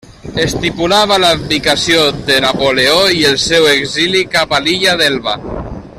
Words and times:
Estipulava 0.43 1.17
l'abdicació 1.23 2.07
de 2.29 2.39
Napoleó 2.47 2.97
i 3.19 3.21
el 3.33 3.39
seu 3.45 3.69
exili 3.75 4.25
cap 4.37 4.57
a 4.59 4.63
l'Illa 4.65 4.97
d'Elba. 5.05 5.41